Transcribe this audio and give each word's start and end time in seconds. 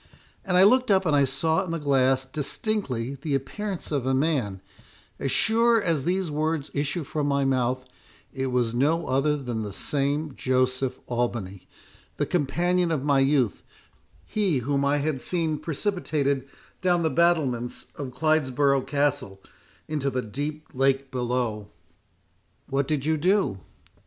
And 0.43 0.57
I 0.57 0.63
looked 0.63 0.89
up, 0.89 1.05
and 1.05 1.15
I 1.15 1.25
saw 1.25 1.63
in 1.63 1.69
the 1.69 1.77
glass 1.77 2.25
distinctly 2.25 3.19
the 3.21 3.35
appearance 3.35 3.91
of 3.91 4.07
a 4.07 4.15
man—as 4.15 5.31
sure 5.31 5.79
as 5.79 6.05
these 6.05 6.31
words 6.31 6.71
issue 6.73 7.03
from 7.03 7.27
my 7.27 7.45
mouth, 7.45 7.85
it 8.33 8.47
was 8.47 8.73
no 8.73 9.05
other 9.05 9.37
than 9.37 9.61
the 9.61 9.71
same 9.71 10.33
Joseph 10.35 10.99
Albany—the 11.05 12.25
companion 12.25 12.89
of 12.89 13.03
my 13.03 13.19
youth—he 13.19 14.57
whom 14.57 14.83
I 14.83 14.97
had 14.97 15.21
seen 15.21 15.59
precipitated 15.59 16.47
down 16.81 17.03
the 17.03 17.11
battlements 17.11 17.85
of 17.95 18.09
Clidesbrough 18.09 18.87
Castle 18.87 19.39
into 19.87 20.09
the 20.09 20.23
deep 20.23 20.65
lake 20.73 21.11
below!" 21.11 21.67
"What 22.65 22.87
did 22.87 23.05
you 23.05 23.17
do?" 23.17 23.59